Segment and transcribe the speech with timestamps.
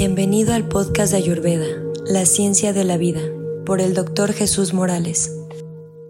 [0.00, 1.66] Bienvenido al podcast de Ayurveda,
[2.06, 3.20] la ciencia de la vida,
[3.66, 5.30] por el doctor Jesús Morales.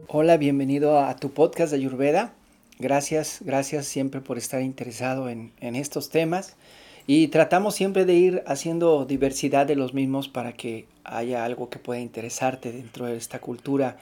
[0.07, 2.33] Hola, bienvenido a tu podcast de Ayurveda.
[2.79, 6.55] Gracias, gracias siempre por estar interesado en, en estos temas.
[7.09, 11.81] Y tratamos siempre de ir haciendo diversidad de los mismos para que haya algo que
[11.81, 13.97] pueda interesarte dentro de esta cultura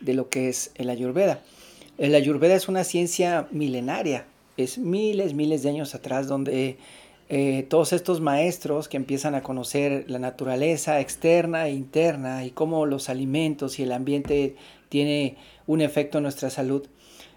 [0.00, 1.40] de lo que es el Ayurveda.
[1.98, 4.24] El Ayurveda es una ciencia milenaria,
[4.56, 6.78] es miles, miles de años atrás donde
[7.28, 12.86] eh, todos estos maestros que empiezan a conocer la naturaleza externa e interna y cómo
[12.86, 14.56] los alimentos y el ambiente
[14.88, 16.86] tiene un efecto en nuestra salud,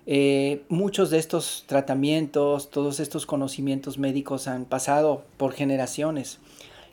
[0.09, 6.39] eh, muchos de estos tratamientos, todos estos conocimientos médicos han pasado por generaciones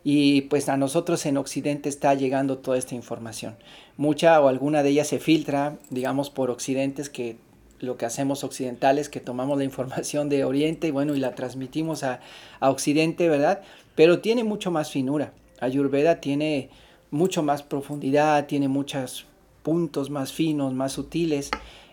[0.02, 3.56] y pues a nosotros en Occidente está llegando toda esta información.
[3.96, 7.36] Mucha o alguna de ellas se filtra, digamos, por occidentes que
[7.80, 12.02] lo que hacemos occidentales, que tomamos la información de Oriente y bueno, y la transmitimos
[12.02, 12.20] a,
[12.60, 13.62] a Occidente, ¿verdad?
[13.94, 15.32] Pero tiene mucho más finura.
[15.60, 16.70] Ayurveda tiene
[17.10, 19.26] mucho más profundidad, tiene muchos
[19.62, 21.50] puntos más finos, más sutiles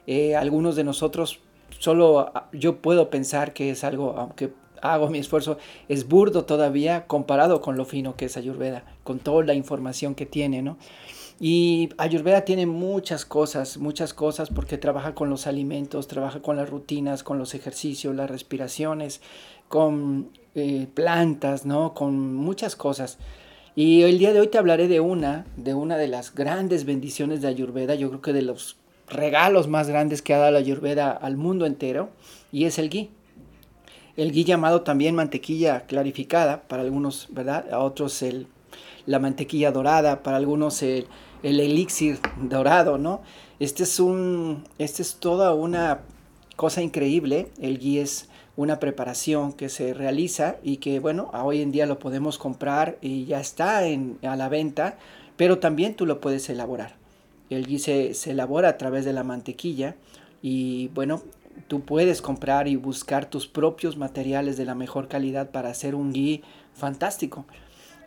[0.08, 1.40] eh, algunos de nosotros
[1.80, 4.52] solo ah, yo puedo pensar que es algo, aunque
[4.82, 5.58] hago mi esfuerzo,
[5.88, 10.26] es burdo todavía comparado con lo fino que es Ayurveda, con toda la información que
[10.26, 10.78] tiene, ¿no?
[11.44, 16.70] Y Ayurveda tiene muchas cosas, muchas cosas porque trabaja con los alimentos, trabaja con las
[16.70, 19.22] rutinas, con los ejercicios, las respiraciones,
[19.68, 21.96] con eh, plantas, ¿no?
[21.96, 23.18] Con muchas cosas.
[23.76, 27.42] Y el día de hoy te hablaré de una, de una de las grandes bendiciones
[27.42, 31.10] de Ayurveda, yo creo que de los regalos más grandes que ha dado la Ayurveda
[31.10, 32.12] al mundo entero
[32.52, 33.10] y es el ghee.
[34.16, 37.66] El ghee llamado también mantequilla clarificada, para algunos, ¿verdad?
[37.74, 38.46] A otros el,
[39.08, 41.08] la mantequilla dorada, para algunos el,
[41.44, 43.22] el elixir dorado, ¿no?
[43.60, 46.02] Este es, un, este es toda una
[46.56, 47.50] cosa increíble.
[47.60, 52.00] El ghee es una preparación que se realiza y que, bueno, hoy en día lo
[52.00, 54.98] podemos comprar y ya está en, a la venta,
[55.38, 56.96] pero también tú lo puedes elaborar.
[57.50, 59.96] El ghee se, elabora a través de la mantequilla
[60.42, 61.22] y bueno,
[61.68, 66.14] tú puedes comprar y buscar tus propios materiales de la mejor calidad para hacer un
[66.14, 66.44] ghee
[66.74, 67.46] fantástico.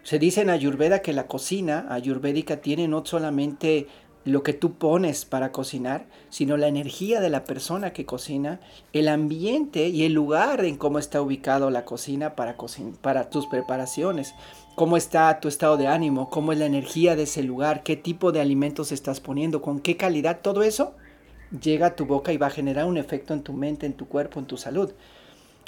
[0.05, 3.89] Se dice en Ayurveda que la cocina ayurvédica tiene no solamente
[4.25, 8.61] lo que tú pones para cocinar, sino la energía de la persona que cocina,
[8.93, 12.57] el ambiente y el lugar en cómo está ubicado la cocina para,
[13.03, 14.35] para tus preparaciones
[14.75, 18.33] cómo está tu estado de ánimo, cómo es la energía de ese lugar, qué tipo
[18.33, 20.95] de alimentos estás poniendo, con qué calidad, todo eso
[21.63, 24.09] llega a tu boca y va a generar un efecto en tu mente, en tu
[24.09, 24.93] cuerpo, en tu salud.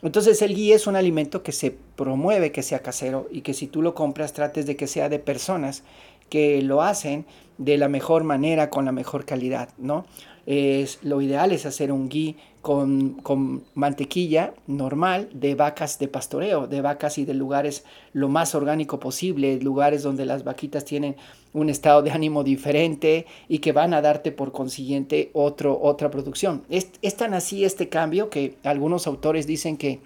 [0.02, 3.66] Entonces el ghee es un alimento que se promueve que sea casero y que si
[3.66, 5.82] tú lo compras trates de que sea de personas
[6.28, 7.26] que lo hacen
[7.58, 10.04] de la mejor manera, con la mejor calidad, ¿no?
[10.46, 16.80] Es, lo ideal es hacer un ghee con, mantequilla normal de vacas de pastoreo, de
[16.80, 21.16] vacas y de lugares lo más orgánico posible, lugares donde las vaquitas tienen
[21.52, 26.62] un estado de ánimo diferente y que van a darte por consiguiente otro, otra producción.
[26.68, 30.00] Es, es tan así este cambio que algunos autores dicen que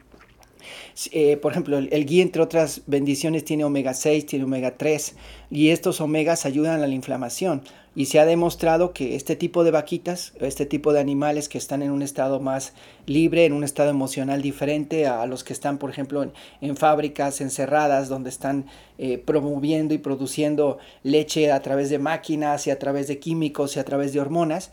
[1.12, 5.16] eh, por ejemplo, el, el, ghee, entre otras bendiciones, tiene omega 6, tiene omega 3
[5.50, 7.62] y estos omegas ayudan a la inflamación.
[7.96, 11.82] Y se ha demostrado que este tipo de vaquitas, este tipo de animales que están
[11.82, 12.72] en un estado más
[13.06, 16.24] libre, en un estado emocional diferente a los que están, por ejemplo,
[16.60, 18.66] en, fábricas encerradas, donde están
[18.98, 23.80] eh, promoviendo y produciendo leche a través de máquinas y a través de químicos y
[23.80, 24.70] a través de hormonas,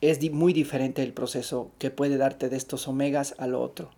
[0.00, 3.90] es muy diferente el proceso que puede darte de estos omegas al otro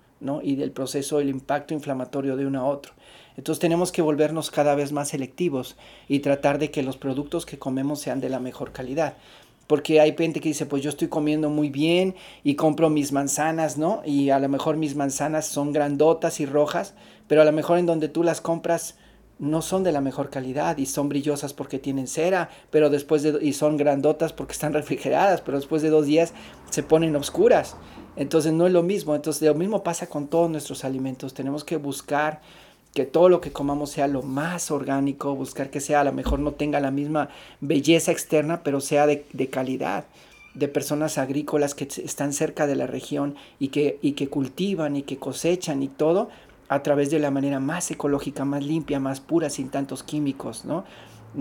[0.42, 2.92] y del proceso, el impacto inflamatorio de uno a otro.
[3.36, 5.76] Entonces tenemos que volvernos cada vez más selectivos
[6.08, 9.14] y tratar de que los productos que comemos sean de la mejor calidad.
[9.66, 13.78] Porque hay gente que dice, pues yo estoy comiendo muy bien y compro mis manzanas,
[13.78, 14.02] ¿no?
[14.04, 16.94] Y a lo mejor mis manzanas son grandotas y rojas,
[17.28, 18.96] pero a lo mejor en donde tú las compras
[19.38, 23.38] no son de la mejor calidad y son brillosas porque tienen cera, pero después de
[23.42, 26.34] y son grandotas porque están refrigeradas, pero después de dos días
[26.70, 27.76] se ponen oscuras.
[28.16, 29.14] Entonces no es lo mismo.
[29.14, 31.34] Entonces lo mismo pasa con todos nuestros alimentos.
[31.34, 32.40] Tenemos que buscar
[32.94, 36.38] que todo lo que comamos sea lo más orgánico, buscar que sea a lo mejor
[36.38, 37.28] no tenga la misma
[37.60, 40.04] belleza externa, pero sea de, calidad,
[40.54, 45.02] de personas agrícolas que están cerca de la región y que, y que cultivan y
[45.02, 46.28] que cosechan y todo
[46.68, 50.84] a través de la manera más ecológica, más limpia, más pura, sin tantos químicos, ¿no?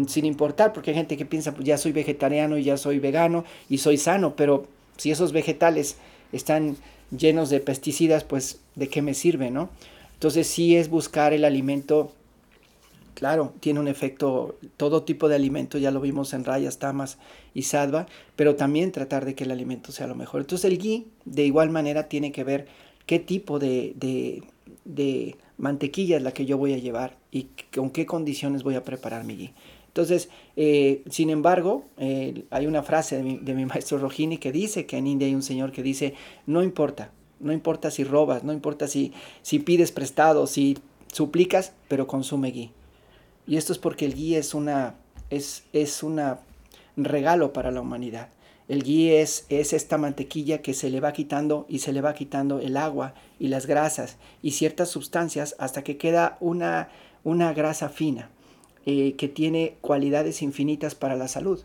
[0.08, 3.46] Sin importar, porque hay gente que piensa, pues ya soy vegetariano y ya soy vegano
[3.70, 4.66] y soy sano, pero
[4.98, 5.98] si esos vegetales
[6.34, 6.76] están
[7.18, 9.70] llenos de pesticidas, pues de qué me sirve, ¿no?
[10.14, 12.12] Entonces sí es buscar el alimento,
[13.14, 17.18] claro, tiene un efecto, todo tipo de alimento, ya lo vimos en rayas, tamas
[17.54, 20.42] y sadva, pero también tratar de que el alimento sea lo mejor.
[20.42, 22.68] Entonces el ghee de igual manera tiene que ver
[23.06, 23.94] qué tipo de,
[24.86, 28.84] de, mantequilla es la que yo voy a llevar y con qué condiciones voy a
[28.84, 29.54] preparar mi ghee.
[29.94, 34.98] Entonces, eh, sin embargo, eh, hay una frase de mi, maestro Rohini que dice que
[34.98, 36.16] en India hay un señor que dice,
[36.48, 39.14] no importa, no importa si robas, no importa si,
[39.44, 40.80] si pides prestado, si
[41.12, 42.72] suplicas, pero consume ghee.
[43.46, 44.96] Y esto es porque el ghee es una,
[45.30, 46.40] es, es una
[46.98, 48.30] regalo para la humanidad.
[48.68, 52.16] El ghee es, es esta mantequilla que se le va quitando y se le va
[52.16, 56.90] quitando el agua y las grasas y ciertas sustancias hasta que queda una,
[57.24, 58.32] una grasa fina
[58.86, 61.64] eh, que tiene cualidades infinitas para la salud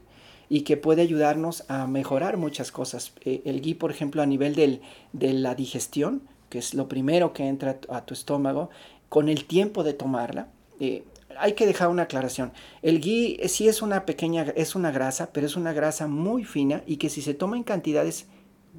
[0.48, 3.12] y que puede ayudarnos a mejorar muchas cosas.
[3.24, 4.80] Eh, el ghee, por ejemplo, a nivel del,
[5.12, 8.70] de la digestión, que es lo primero que entra a tu estómago,
[9.08, 10.48] con el tiempo de tomarla,
[10.80, 11.04] eh,
[11.38, 12.52] hay que dejar una aclaración.
[12.82, 16.82] El ghee sí es una pequeña, es una grasa, pero es una grasa muy fina
[16.86, 18.26] y que si se toma en cantidades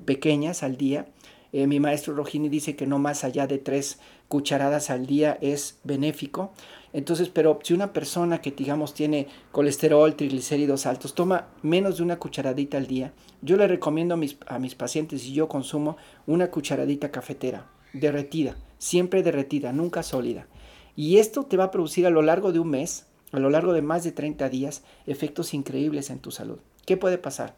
[0.05, 1.07] pequeñas al día,
[1.51, 5.79] eh, mi maestro Rojini dice que no más allá de tres cucharadas al día es
[5.83, 6.51] benéfico.
[6.93, 12.17] Entonces, pero si una persona que digamos tiene colesterol, triglicéridos altos, toma menos de una
[12.17, 16.49] cucharadita al día, yo le recomiendo a mis, a mis pacientes y yo consumo una
[16.49, 20.47] cucharadita cafetera, derretida, siempre derretida, nunca sólida.
[20.95, 23.73] Y esto te va a producir a lo largo de un mes, a lo largo
[23.73, 26.59] de más de 30 días, efectos increíbles en tu salud.
[26.85, 27.55] ¿Qué puede pasar?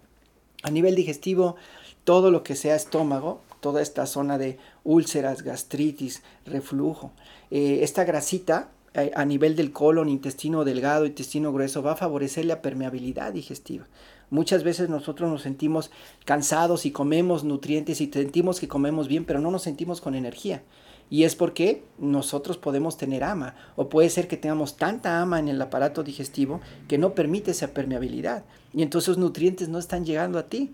[0.63, 1.55] A nivel digestivo,
[2.03, 7.11] todo lo que sea estómago, toda esta zona de úlceras, gastritis, reflujo,
[7.49, 12.43] eh, esta grasita eh, a nivel del colon, intestino delgado, intestino grueso, va a favorecer
[12.43, 13.87] la permeabilidad digestiva.
[14.29, 15.91] Muchas veces nosotros nos sentimos
[16.25, 20.63] cansados y comemos nutrientes y sentimos que comemos bien, pero no nos sentimos con energía.
[21.09, 25.49] Y es porque nosotros podemos tener ama o puede ser que tengamos tanta ama en
[25.49, 28.45] el aparato digestivo que no permite esa permeabilidad.
[28.73, 30.71] Y entonces los nutrientes no están llegando a ti.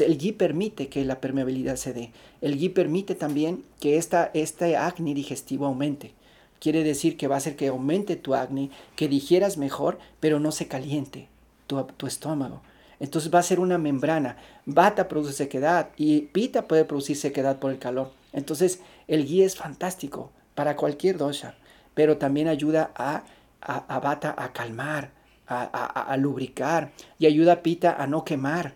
[0.00, 2.12] El ghee permite que la permeabilidad se dé.
[2.40, 6.12] El ghee permite también que esta, este acné digestivo aumente.
[6.60, 10.52] Quiere decir que va a hacer que aumente tu acné, que digieras mejor, pero no
[10.52, 11.28] se caliente
[11.66, 12.60] tu, tu estómago.
[13.00, 14.36] Entonces va a ser una membrana.
[14.66, 18.10] Bata produce sequedad y pita puede producir sequedad por el calor.
[18.32, 21.54] Entonces, el ghee es fantástico para cualquier dosha,
[21.94, 23.24] pero también ayuda a,
[23.60, 25.12] a, Bata a calmar,
[25.46, 28.74] a, a, lubricar y ayuda a Pita a no quemar.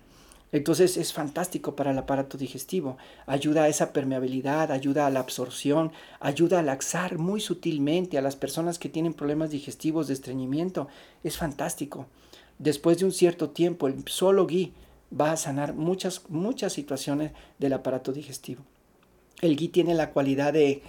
[0.53, 5.93] Entonces es fantástico para el aparato digestivo, ayuda a esa permeabilidad, ayuda a la absorción,
[6.21, 10.89] ayuda a laxar muy sutilmente a las personas que tienen problemas digestivos de estreñimiento.
[11.25, 12.07] Es fantástico.
[12.59, 14.75] Después de un cierto tiempo, el solo ghee
[15.19, 18.63] va a sanar muchas, muchas situaciones del aparato digestivo.
[19.41, 20.83] El ghee tiene la cualidad de,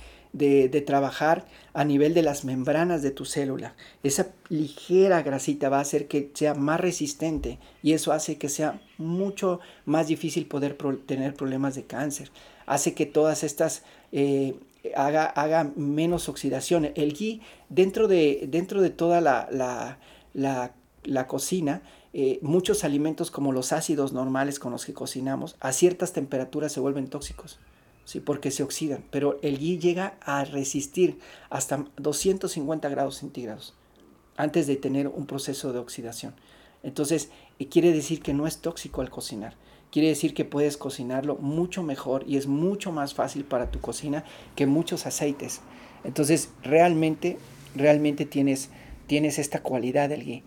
[0.86, 3.76] trabajar a nivel de las membranas de tu célula.
[4.04, 8.82] Esa ligera grasita va a hacer que sea más resistente y eso hace que sea
[8.98, 12.32] mucho más difícil poder tener problemas de cáncer.
[12.66, 14.56] Hace que todas estas eh,
[14.96, 16.92] haga, menos oxidación.
[16.96, 19.48] El ghee dentro de, dentro de toda la,
[20.34, 21.82] la, cocina,
[22.14, 26.80] eh, muchos alimentos como los ácidos normales con los que cocinamos, a ciertas temperaturas se
[26.80, 27.60] vuelven tóxicos.
[28.06, 28.20] ¿Sí?
[28.20, 31.20] porque se oxidan, pero el ghee llega a resistir
[31.50, 33.74] hasta 250 grados centígrados
[34.36, 36.34] antes de tener un proceso de oxidación.
[36.82, 37.30] Entonces,
[37.60, 39.56] eh, quiere decir que no es tóxico al cocinar.
[39.92, 44.24] Quiere decir que puedes cocinarlo mucho mejor y es mucho más fácil para tu cocina
[44.56, 45.62] que muchos aceites.
[46.04, 47.38] Entonces, realmente,
[47.76, 48.70] realmente tienes,
[49.08, 50.44] tienes esta cualidad del ghee.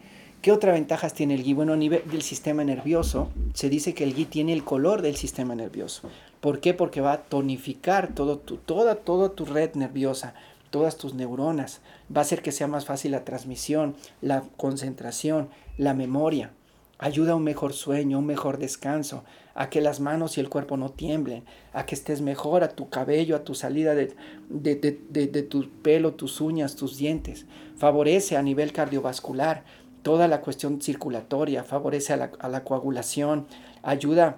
[0.46, 1.54] ¿Qué otras ventajas tiene el ghee?
[1.54, 5.16] Bueno, a nivel del sistema nervioso, se dice que el ghee tiene el color del
[5.16, 6.08] sistema nervioso.
[6.40, 6.72] ¿Por qué?
[6.72, 10.34] Porque va a tonificar todo tu, toda, toda tu red nerviosa,
[10.70, 11.80] todas tus neuronas.
[12.16, 15.48] Va a hacer que sea más fácil la transmisión, la concentración,
[15.78, 16.52] la memoria.
[16.98, 19.24] Ayuda a un mejor sueño, un mejor descanso,
[19.56, 22.88] a que las manos y el cuerpo no tiemblen, a que estés mejor, a tu
[22.88, 24.14] cabello, a tu salida de,
[24.48, 24.76] de,
[25.10, 27.46] de tu pelo, tus uñas, tus dientes.
[27.76, 29.64] Favorece a nivel cardiovascular
[30.06, 33.48] toda la cuestión circulatoria, favorece a la, coagulación,
[33.82, 34.36] ayuda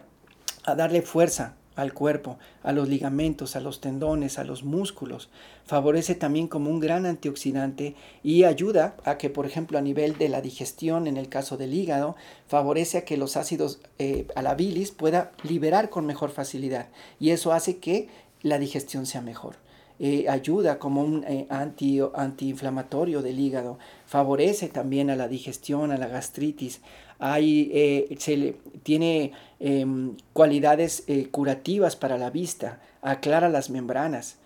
[0.64, 5.28] a darle fuerza al cuerpo, a los ligamentos, a los tendones, a los músculos.
[5.66, 10.30] Favorece también como un gran antioxidante y ayuda a que, por ejemplo, a nivel de
[10.30, 14.54] la digestión, en el caso del hígado, favorece a que los ácidos eh, a la
[14.54, 16.88] bilis pueda liberar con mejor facilidad
[17.20, 18.08] y eso hace que
[18.40, 19.67] la digestión sea mejor.
[20.00, 25.98] Eh, ayuda como un eh, anti, antiinflamatorio del hígado, favorece también a la digestión, a
[25.98, 26.80] la gastritis,
[27.18, 34.36] hay, eh, se tiene em, cualidades curativas para la vista, aclara las membranas,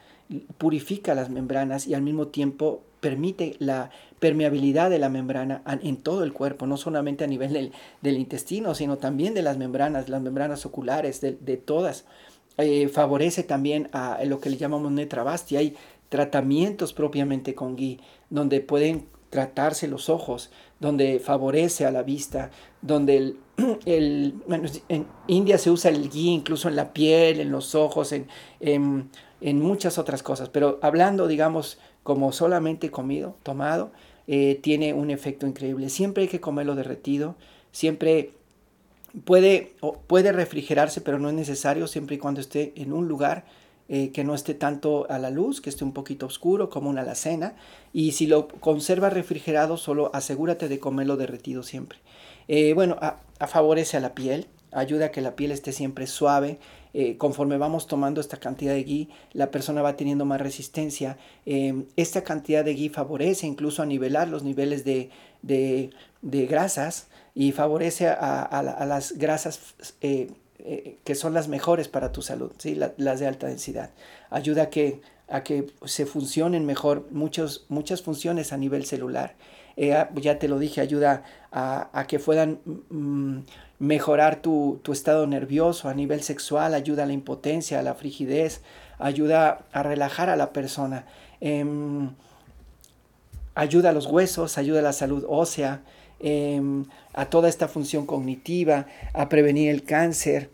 [0.56, 3.90] purifica las membranas y al mismo tiempo permite la
[4.20, 8.96] permeabilidad de la membrana en todo el cuerpo, no solamente a nivel del, intestino, sino
[8.96, 12.06] también de las membranas, las membranas oculares, de, de todas.
[12.58, 15.56] Eh, favorece también a lo que le llamamos netrabasti.
[15.56, 15.76] Hay
[16.08, 22.50] tratamientos propiamente con ghee, donde pueden tratarse los ojos, donde favorece a la vista,
[22.82, 23.36] donde el,
[23.86, 28.12] el bueno, en India se usa el ghee incluso en la piel, en los ojos,
[28.12, 28.26] en,
[28.60, 29.08] en,
[29.40, 33.92] en muchas otras cosas, pero hablando, digamos, como solamente comido, tomado,
[34.26, 35.88] eh, tiene un efecto increíble.
[35.88, 37.36] Siempre hay que comerlo derretido,
[37.70, 38.32] siempre
[39.24, 39.74] puede,
[40.06, 43.44] puede refrigerarse, pero no es necesario siempre y cuando esté en un lugar
[43.88, 47.02] eh, que no esté tanto a la luz, que esté un poquito oscuro, como una
[47.02, 47.56] alacena.
[47.92, 51.98] Y si lo conservas refrigerado, solo asegúrate de comerlo derretido siempre.
[52.48, 52.96] Eh, bueno,
[53.46, 56.58] favorece a la piel, ayuda a que la piel esté siempre suave.
[56.94, 61.18] Eh, conforme vamos tomando esta cantidad de ghee, la persona va teniendo más resistencia.
[61.96, 65.10] Esta cantidad de ghee favorece incluso a nivelar los niveles de,
[65.42, 72.22] de, grasas y favorece a, las grasas eh, eh, que son las mejores para tu
[72.22, 72.78] salud, ¿sí?
[72.96, 73.90] las de alta densidad.
[74.30, 79.34] Ayuda a que, a que se funcionen mejor muchas funciones a nivel celular.
[79.76, 82.60] ya te lo dije, ayuda a, que puedan
[82.90, 83.40] mm,
[83.82, 88.60] mejorar tu, estado nervioso a nivel sexual, ayuda a la impotencia, a la frigidez,
[89.00, 91.04] ayuda a relajar a la persona,
[91.40, 92.10] em,
[93.56, 95.82] ayuda a los huesos, ayuda a la salud ósea,
[96.22, 100.50] em, a toda esta función cognitiva, a prevenir el cáncer.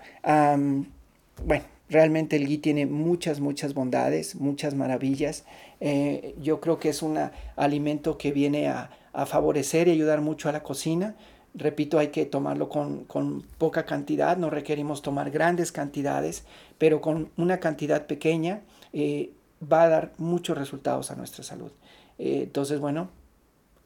[1.45, 5.45] bueno, realmente el ghee tiene muchas, muchas bondades, muchas maravillas.
[5.81, 7.19] Eh, yo creo que es un
[7.57, 8.91] alimento que viene a,
[9.27, 11.17] favorecer y ayudar mucho a la cocina.
[11.53, 16.45] Repito, hay que tomarlo con, poca cantidad, no requerimos tomar grandes cantidades,
[16.77, 18.61] pero con una cantidad pequeña
[18.93, 21.73] eh, va a dar muchos resultados a nuestra salud.
[22.19, 23.09] Eh, entonces, bueno,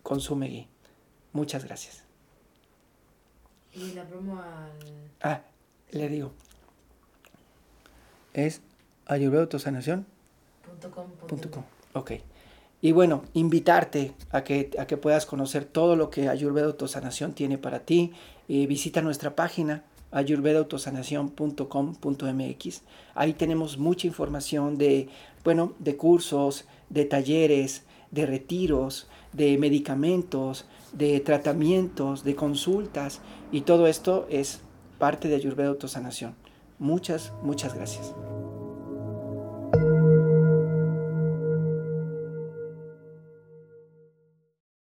[0.03, 0.69] consume ghee.
[1.33, 2.05] Muchas gracias.
[3.73, 4.73] ¿Y la promo al...?
[5.23, 5.43] Ah,
[5.91, 6.33] le digo.
[8.35, 8.61] Es
[9.07, 11.63] ayurvedautosanación.com.
[11.95, 12.13] Ok.
[12.81, 17.57] Y bueno, invitarte a que, a que puedas conocer todo lo que Ayurveda Autosanación tiene
[17.57, 18.13] para ti.
[18.49, 22.83] Eh, visita nuestra página ayurvedaautosanación.com.mx.
[23.15, 25.09] Ahí tenemos mucha información de,
[25.45, 33.21] bueno, de cursos, de talleres, de retiros, de medicamentos, de tratamientos, de consultas.
[33.51, 34.61] Y todo esto es
[34.99, 36.37] parte de Ayurveda Autosanación.
[36.79, 38.15] Muchas, muchas gracias.